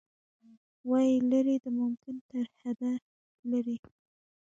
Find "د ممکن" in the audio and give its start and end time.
1.63-2.15